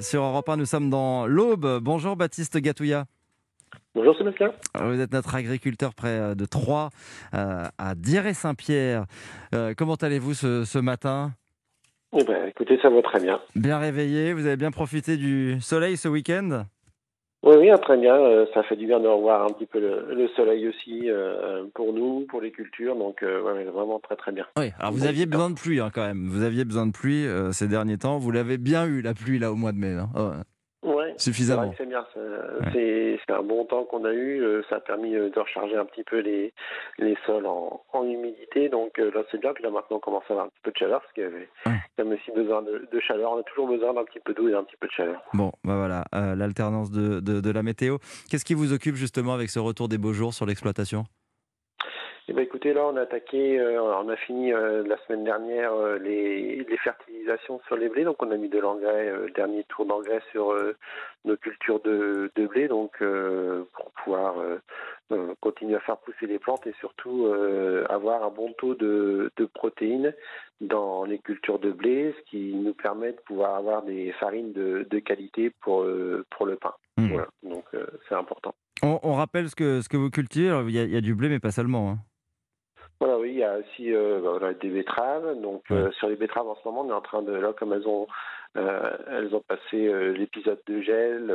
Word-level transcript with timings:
sur 0.00 0.22
Europe 0.22 0.48
1. 0.48 0.56
Nous 0.56 0.66
sommes 0.66 0.90
dans 0.90 1.26
l'Aube. 1.26 1.80
Bonjour 1.82 2.16
Baptiste 2.16 2.56
Gatouya. 2.58 3.04
Bonjour 3.94 4.16
Sébastien. 4.16 4.52
Vous 4.80 5.00
êtes 5.00 5.12
notre 5.12 5.34
agriculteur 5.34 5.94
près 5.94 6.34
de 6.34 6.44
Troyes, 6.44 6.90
euh, 7.34 7.66
à 7.78 7.94
Diray-Saint-Pierre. 7.94 9.06
Euh, 9.54 9.74
comment 9.76 9.94
allez-vous 9.94 10.34
ce, 10.34 10.64
ce 10.64 10.78
matin? 10.78 11.32
Eh 12.16 12.24
ben, 12.24 12.46
Écoutez, 12.46 12.78
ça 12.80 12.90
va 12.90 13.02
très 13.02 13.20
bien. 13.20 13.40
Bien 13.54 13.78
réveillé 13.78 14.32
Vous 14.32 14.46
avez 14.46 14.56
bien 14.56 14.70
profité 14.70 15.16
du 15.16 15.60
soleil 15.60 15.96
ce 15.96 16.08
week-end? 16.08 16.64
Oui, 17.46 17.54
oui, 17.60 17.68
très 17.80 17.96
bien. 17.96 18.14
Euh, 18.14 18.46
ça 18.52 18.64
fait 18.64 18.74
du 18.74 18.86
bien 18.86 18.98
de 18.98 19.06
revoir 19.06 19.44
un 19.44 19.50
petit 19.50 19.66
peu 19.66 19.78
le, 19.78 20.28
soleil 20.34 20.66
aussi 20.68 21.08
euh, 21.08 21.64
pour 21.74 21.92
nous, 21.92 22.26
pour 22.28 22.40
les 22.40 22.50
cultures. 22.50 22.96
Donc, 22.96 23.22
euh, 23.22 23.40
vraiment 23.72 24.00
très, 24.00 24.16
très 24.16 24.32
bien. 24.32 24.44
Oui, 24.58 24.72
alors 24.80 24.92
vous 24.92 25.06
aviez 25.06 25.26
besoin 25.26 25.50
de 25.50 25.54
pluie 25.54 25.78
hein, 25.78 25.90
quand 25.94 26.04
même. 26.04 26.28
Vous 26.28 26.42
aviez 26.42 26.64
besoin 26.64 26.86
de 26.86 26.92
pluie 26.92 27.24
ces 27.52 27.68
derniers 27.68 27.98
temps. 27.98 28.18
Vous 28.18 28.32
l'avez 28.32 28.58
bien 28.58 28.84
eu, 28.84 29.00
la 29.00 29.14
pluie, 29.14 29.38
là, 29.38 29.52
au 29.52 29.54
mois 29.54 29.72
de 29.72 29.78
mai. 29.78 29.92
Hein. 29.92 30.08
Oh, 30.16 30.30
suffisamment. 31.16 31.74
C'est 31.76 31.86
bien. 31.86 32.04
C'est 32.14 33.32
un 33.32 33.42
bon 33.42 33.64
temps 33.64 33.84
qu'on 33.84 34.04
a 34.04 34.12
eu. 34.12 34.42
Euh, 34.42 34.62
ça 34.68 34.76
a 34.76 34.80
permis 34.80 35.14
euh, 35.14 35.30
de 35.30 35.40
recharger 35.40 35.76
un 35.76 35.84
petit 35.84 36.04
peu 36.04 36.20
les, 36.20 36.52
les 36.98 37.16
sols 37.26 37.46
en, 37.46 37.82
en 37.92 38.04
humidité. 38.04 38.68
Donc 38.68 38.98
euh, 38.98 39.10
là, 39.14 39.22
c'est 39.30 39.40
bien. 39.40 39.52
Puis 39.52 39.64
là, 39.64 39.70
maintenant, 39.70 39.96
on 39.96 40.00
commence 40.00 40.24
à 40.28 40.32
avoir 40.32 40.46
un 40.46 40.48
petit 40.48 40.60
peu 40.62 40.70
de 40.70 40.76
chaleur 40.76 41.00
parce 41.00 41.12
qu'il 41.12 41.24
y 41.24 41.26
avait 41.26 41.48
quand 41.64 42.04
même 42.04 42.12
aussi 42.12 42.30
besoin 42.32 42.62
de, 42.62 42.88
de, 42.90 43.00
chaleur. 43.00 43.32
On 43.32 43.38
a 43.38 43.42
toujours 43.42 43.68
besoin 43.68 43.94
d'un 43.94 44.04
petit 44.04 44.20
peu 44.20 44.34
d'eau 44.34 44.48
et 44.48 44.52
d'un 44.52 44.64
petit 44.64 44.76
peu 44.78 44.86
de 44.86 44.92
chaleur. 44.92 45.22
Bon, 45.34 45.52
bah 45.64 45.76
voilà, 45.76 46.04
l'alternance 46.34 46.90
de, 46.90 47.20
de, 47.20 47.40
de 47.40 47.50
la 47.50 47.62
météo. 47.62 47.98
Qu'est-ce 48.30 48.44
qui 48.44 48.54
vous 48.54 48.72
occupe 48.72 48.96
justement 48.96 49.34
avec 49.34 49.50
ce 49.50 49.58
retour 49.58 49.88
des 49.88 49.98
beaux 49.98 50.12
jours 50.12 50.34
sur 50.34 50.46
l'exploitation? 50.46 51.04
Eh 52.28 52.32
ben, 52.32 52.42
écoutez, 52.42 52.72
là, 52.72 52.84
on 52.84 52.96
a 52.96 53.02
attaqué, 53.02 53.60
euh, 53.60 53.80
on 53.80 54.08
a 54.08 54.16
fini 54.16 54.52
euh, 54.52 54.82
la 54.84 54.96
semaine 55.06 55.22
dernière 55.22 55.72
euh, 55.72 55.96
les, 55.98 56.64
les, 56.64 56.76
fertilisations 56.78 57.60
sur 57.68 57.76
les 57.76 57.88
blés. 57.88 58.02
Donc, 58.02 58.20
on 58.20 58.32
a 58.32 58.36
mis 58.36 58.48
de 58.48 58.58
l'engrais, 58.58 59.12
le 59.12 59.30
dernier 59.30 59.62
tour 59.68 59.86
d'engrais 59.86 60.20
sur 60.32 60.52
nos 61.24 61.36
cultures 61.36 61.80
de, 61.80 62.32
de 62.34 62.46
blé, 62.46 62.66
donc 62.66 62.98
pour 62.98 63.90
pouvoir 64.02 64.34
continuer 65.40 65.76
à 65.76 65.80
faire 65.80 65.98
pousser 65.98 66.26
les 66.26 66.38
plantes 66.38 66.66
et 66.66 66.74
surtout 66.80 67.32
avoir 67.88 68.24
un 68.24 68.30
bon 68.30 68.52
taux 68.58 68.74
de, 68.74 69.30
de, 69.36 69.44
protéines 69.46 70.14
dans 70.60 71.04
les 71.04 71.18
cultures 71.18 71.58
de 71.58 71.70
blé, 71.70 72.14
ce 72.18 72.30
qui 72.30 72.54
nous 72.54 72.74
permet 72.74 73.12
de 73.12 73.20
pouvoir 73.20 73.54
avoir 73.56 73.82
des 73.82 74.12
farines 74.12 74.52
de, 74.52 74.86
de 74.88 74.98
qualité 74.98 75.50
pour, 75.60 75.86
pour 76.30 76.46
le 76.46 76.56
pain. 76.56 76.74
Mmh. 76.96 77.08
Voilà, 77.08 77.28
donc 77.42 77.64
c'est 78.08 78.14
important. 78.14 78.54
On, 78.82 79.00
on, 79.02 79.14
rappelle 79.14 79.48
ce 79.48 79.56
que, 79.56 79.80
ce 79.80 79.88
que 79.88 79.96
vous 79.96 80.10
cultivez. 80.10 80.48
il, 80.68 80.74
y 80.74 80.78
a, 80.78 80.84
il 80.84 80.90
y 80.92 80.96
a, 80.96 81.00
du 81.00 81.14
blé, 81.14 81.28
mais 81.28 81.40
pas 81.40 81.50
seulement. 81.50 81.90
Hein. 81.90 81.98
Voilà, 82.98 83.18
oui, 83.18 83.30
il 83.32 83.38
y 83.38 83.44
a 83.44 83.58
aussi 83.58 83.94
euh, 83.94 84.20
voilà, 84.22 84.54
des 84.54 84.70
betteraves. 84.70 85.38
Donc 85.40 85.64
euh, 85.70 85.90
sur 85.92 86.08
les 86.08 86.16
betteraves 86.16 86.48
en 86.48 86.56
ce 86.56 86.66
moment, 86.66 86.80
on 86.80 86.90
est 86.90 86.94
en 86.94 87.02
train 87.02 87.22
de 87.22 87.32
là 87.32 87.52
comme 87.52 87.72
elles 87.74 87.86
ont 87.86 88.06
euh, 88.56 88.96
elles 89.10 89.34
ont 89.34 89.42
passé 89.42 89.92
l'épisode 90.14 90.60
de 90.66 90.80
gel, 90.80 91.26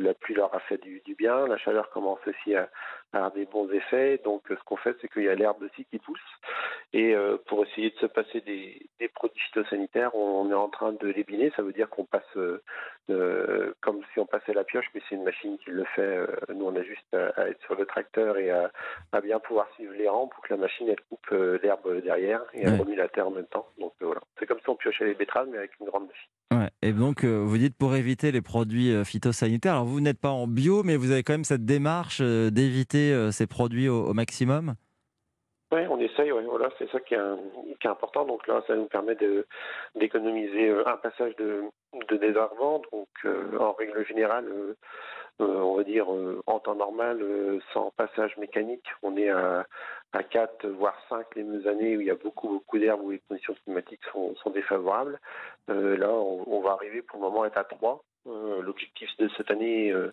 la 0.00 0.14
pluie 0.14 0.34
leur 0.34 0.54
a 0.54 0.60
fait 0.60 0.78
du, 0.78 1.02
du, 1.04 1.14
bien, 1.14 1.46
la 1.46 1.58
chaleur 1.58 1.90
commence 1.90 2.20
aussi 2.26 2.54
à, 2.54 2.70
à 3.12 3.18
avoir 3.18 3.32
des 3.32 3.44
bons 3.44 3.70
effets. 3.70 4.18
Donc 4.24 4.44
ce 4.48 4.64
qu'on 4.64 4.76
fait, 4.76 4.96
c'est 5.02 5.12
qu'il 5.12 5.24
y 5.24 5.28
a 5.28 5.34
l'herbe 5.34 5.62
aussi 5.62 5.84
qui 5.84 5.98
pousse. 5.98 6.18
Et 6.94 7.14
pour 7.48 7.66
essayer 7.66 7.90
de 7.90 7.96
se 7.96 8.06
passer 8.06 8.40
des, 8.40 8.80
des, 8.98 9.08
produits 9.08 9.38
phytosanitaires, 9.40 10.14
on 10.14 10.50
est 10.50 10.54
en 10.54 10.70
train 10.70 10.92
de 10.94 11.08
les 11.08 11.22
biner. 11.22 11.52
Ça 11.54 11.60
veut 11.60 11.74
dire 11.74 11.90
qu'on 11.90 12.06
passe 12.06 12.38
comme 13.82 14.00
si 14.14 14.18
on 14.18 14.26
passait 14.26 14.54
la 14.54 14.64
pioche, 14.64 14.88
mais 14.94 15.02
c'est 15.06 15.16
une 15.16 15.24
machine 15.24 15.58
qui 15.58 15.70
le 15.70 15.84
fait. 15.94 16.26
nous, 16.54 16.64
on 16.64 16.76
a 16.76 16.82
juste 16.82 17.14
à, 17.14 17.27
sur 17.68 17.76
le 17.76 17.86
tracteur 17.86 18.36
et 18.38 18.50
à, 18.50 18.72
à, 19.12 19.20
bien 19.20 19.38
pouvoir 19.38 19.68
suivre 19.76 19.92
les 19.96 20.08
rangs 20.08 20.26
pour 20.26 20.42
que 20.42 20.52
la 20.54 20.60
machine 20.60 20.88
elle 20.88 21.00
coupe 21.08 21.30
l'herbe 21.62 22.02
derrière 22.02 22.42
et 22.54 22.62
elle 22.62 22.80
remue 22.80 22.96
la 22.96 23.08
terre 23.08 23.28
en 23.28 23.30
même 23.30 23.46
temps. 23.46 23.68
Donc 23.78 23.92
voilà, 24.00 24.20
c'est 24.38 24.46
comme 24.46 24.58
si 24.58 24.68
on 24.68 24.74
piochait 24.76 25.04
les 25.04 25.14
betteraves, 25.14 25.48
mais 25.50 25.58
avec 25.58 25.70
une 25.80 25.86
grande 25.86 26.06
machine. 26.08 26.30
Ouais, 26.50 26.70
et 26.80 26.92
donc, 26.92 27.24
euh, 27.24 27.44
vous 27.44 27.58
dites 27.58 27.76
pour 27.76 27.94
éviter 27.94 28.32
les 28.32 28.40
produits 28.40 28.90
euh, 28.90 29.04
phytosanitaires. 29.04 29.74
Alors, 29.74 29.84
vous 29.84 30.00
n'êtes 30.00 30.18
pas 30.18 30.30
en 30.30 30.46
bio, 30.46 30.82
mais 30.82 30.96
vous 30.96 31.10
avez 31.10 31.22
quand 31.22 31.34
même 31.34 31.44
cette 31.44 31.66
démarche 31.66 32.20
euh, 32.22 32.50
d'éviter 32.50 33.30
ces 33.32 33.46
produits 33.46 33.88
au, 33.88 34.14
maximum? 34.14 34.74
Oui, 35.70 35.80
on 35.88 35.98
essaye, 36.00 36.32
ouais, 36.32 36.44
voilà, 36.44 36.70
c'est 36.78 36.90
ça 36.90 37.00
qui 37.00 37.14
est, 37.14 37.86
important. 37.86 38.24
Donc 38.24 38.46
là, 38.46 38.62
ça 38.66 38.74
nous 38.74 38.86
permet 38.86 39.16
d'économiser 39.94 40.70
un 40.86 40.96
passage 40.96 41.36
de, 41.36 41.64
de 42.08 42.16
désherbant. 42.16 42.82
Donc, 42.92 43.08
en 43.58 43.72
règle 43.72 44.04
générale, 44.06 44.46
on 45.38 45.76
va 45.76 45.84
dire 45.84 46.06
en 46.46 46.58
temps 46.58 46.74
normal, 46.74 47.22
sans 47.72 47.90
passage 47.92 48.36
mécanique, 48.38 48.86
on 49.02 49.16
est 49.16 49.30
à, 49.30 49.66
à 50.12 50.22
4, 50.22 50.66
voire 50.68 50.98
5 51.08 51.26
les 51.36 51.66
années 51.66 51.96
où 51.96 52.00
il 52.00 52.06
y 52.06 52.10
a 52.10 52.14
beaucoup, 52.14 52.48
beaucoup 52.48 52.78
d'herbes, 52.78 53.02
où 53.02 53.10
les 53.10 53.20
conditions 53.28 53.54
climatiques 53.64 54.04
sont, 54.12 54.34
défavorables. 54.50 55.20
Euh, 55.68 55.96
là, 55.96 56.10
on, 56.10 56.44
on, 56.46 56.60
va 56.60 56.72
arriver 56.72 57.02
pour 57.02 57.18
le 57.18 57.26
moment 57.26 57.42
à 57.42 57.48
être 57.48 57.58
à 57.58 57.64
3. 57.64 58.02
Euh, 58.28 58.62
L'objectif 58.62 59.08
de 59.18 59.28
cette 59.36 59.50
année 59.50 59.90
euh, 59.90 60.12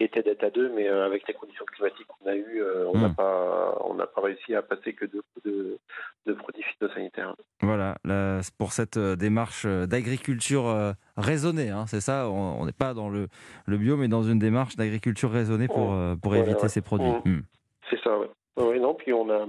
était 0.00 0.22
d'être 0.22 0.44
à 0.44 0.50
2, 0.50 0.72
mais 0.74 0.88
euh, 0.88 1.04
avec 1.04 1.26
les 1.26 1.34
conditions 1.34 1.64
climatiques 1.64 2.06
qu'on 2.06 2.30
a 2.30 2.34
eues, 2.34 2.60
euh, 2.60 2.86
on 2.88 2.98
n'a 2.98 3.08
mmh. 3.08 3.14
pas, 3.14 3.78
on 3.84 3.94
n'a 3.94 4.06
pas 4.06 4.20
réussi 4.20 4.54
à 4.54 4.62
passer 4.62 4.92
que 4.92 5.04
deux 5.04 5.22
de, 5.44 5.78
de 6.26 6.32
produits 6.32 6.62
phytosanitaires. 6.62 7.34
Voilà, 7.60 7.96
là, 8.04 8.40
pour 8.58 8.72
cette 8.72 8.98
démarche 8.98 9.66
d'agriculture 9.66 10.94
raisonnée, 11.16 11.70
hein, 11.70 11.84
c'est 11.86 12.00
ça? 12.00 12.28
On 12.30 12.64
n'est 12.66 12.72
pas 12.72 12.94
dans 12.94 13.08
le, 13.08 13.28
le, 13.66 13.78
bio, 13.78 13.96
mais 13.96 14.08
dans 14.08 14.22
une 14.22 14.38
démarche 14.38 14.76
d'agriculture 14.76 15.30
raisonnée 15.30 15.68
pour, 15.68 15.96
pour 16.22 16.36
éviter 16.36 16.62
ouais. 16.62 16.68
ces 16.68 16.82
produits. 16.82 17.12
Mmh. 17.24 17.42
C'est 17.90 18.00
ça, 18.02 18.18
oui. 18.18 18.26
Oui, 18.58 18.80
non, 18.80 18.94
puis 18.94 19.12
on 19.12 19.28
a, 19.28 19.46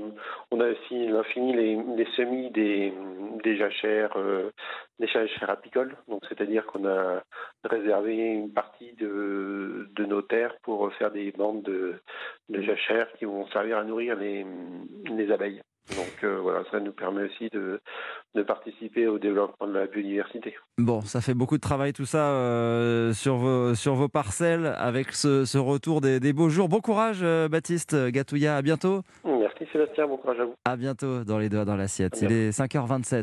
on 0.52 0.60
a 0.60 0.68
aussi 0.68 1.08
on 1.10 1.18
a 1.20 1.24
fini 1.24 1.54
les, 1.54 1.76
les 1.96 2.06
semis 2.18 2.52
des, 2.52 2.94
des 3.42 3.56
jachères, 3.56 4.18
euh, 4.18 4.52
des 5.00 5.08
jachères 5.08 5.50
apicoles. 5.50 5.96
Donc, 6.10 6.24
c'est-à-dire 6.28 6.66
qu'on 6.66 6.86
a 6.86 7.24
réservé 7.64 8.18
une 8.18 8.52
partie 8.52 8.92
de, 8.94 9.06
de 9.98 10.06
nos 10.06 10.22
terres 10.22 10.56
pour 10.64 10.92
faire 10.94 11.12
des 11.12 11.32
bandes 11.32 11.64
de, 11.64 11.96
de 12.50 12.62
jachères 12.62 13.12
qui 13.18 13.26
vont 13.26 13.48
servir 13.48 13.78
à 13.78 13.84
nourrir 13.84 14.16
les, 14.16 14.46
les 15.10 15.32
abeilles. 15.32 15.62
Donc 15.96 16.24
euh, 16.24 16.40
voilà, 16.42 16.64
ça 16.70 16.80
nous 16.82 16.92
permet 16.92 17.24
aussi 17.24 17.50
de, 17.50 17.80
de, 18.36 18.44
participer 18.44 19.08
au 19.08 19.20
développement 19.20 19.68
de 19.68 19.74
la 19.74 19.88
biodiversité. 19.88 20.56
Bon, 20.78 21.02
ça 21.02 21.22
fait 21.22 21.34
beaucoup 21.34 21.56
de 21.56 21.62
travail 21.62 21.94
tout 21.94 22.06
ça 22.06 22.32
euh, 22.32 23.14
sur, 23.14 23.38
vos, 23.38 23.74
sur 23.74 23.96
vos 23.96 24.10
parcelles 24.10 24.66
avec 24.78 25.14
ce, 25.14 25.46
ce 25.46 25.58
retour 25.58 26.02
des, 26.02 26.20
des, 26.20 26.34
beaux 26.34 26.50
jours. 26.50 26.68
Bon 26.68 26.82
courage 26.82 27.20
euh, 27.24 27.48
Baptiste 27.48 27.96
Gatouya, 28.10 28.58
à 28.58 28.62
bientôt. 28.62 29.02
Merci 29.24 29.66
Sébastien, 29.72 30.08
bon 30.08 30.18
courage 30.18 30.40
à 30.42 30.46
vous. 30.46 30.56
À 30.66 30.76
bientôt 30.76 31.24
dans 31.24 31.38
les 31.38 31.48
doigts 31.48 31.66
dans 31.66 31.78
l'assiette. 31.78 32.20
Il 32.22 32.34
est 32.34 32.50
5h27. 32.50 33.16